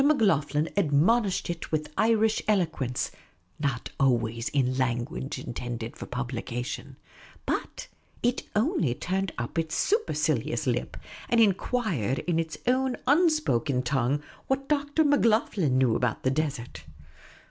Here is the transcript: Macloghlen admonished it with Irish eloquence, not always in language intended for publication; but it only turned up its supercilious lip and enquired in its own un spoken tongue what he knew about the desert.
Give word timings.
Macloghlen 0.03 0.67
admonished 0.75 1.47
it 1.47 1.71
with 1.71 1.93
Irish 1.95 2.41
eloquence, 2.47 3.11
not 3.59 3.91
always 3.99 4.49
in 4.49 4.75
language 4.75 5.37
intended 5.37 5.95
for 5.95 6.07
publication; 6.07 6.97
but 7.45 7.87
it 8.23 8.47
only 8.55 8.95
turned 8.95 9.31
up 9.37 9.59
its 9.59 9.75
supercilious 9.75 10.65
lip 10.65 10.97
and 11.29 11.39
enquired 11.39 12.17
in 12.25 12.39
its 12.39 12.57
own 12.65 12.97
un 13.05 13.29
spoken 13.29 13.83
tongue 13.83 14.23
what 14.47 14.65
he 14.95 15.69
knew 15.69 15.95
about 15.95 16.23
the 16.23 16.31
desert. 16.31 16.83